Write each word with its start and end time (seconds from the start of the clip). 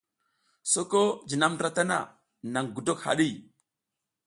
Soko 0.71 1.01
jinam 1.29 1.51
ndra 1.55 1.69
tana 1.75 1.97
naƞ 2.53 2.65
gudok 2.75 2.99
haɗi. 3.05 3.27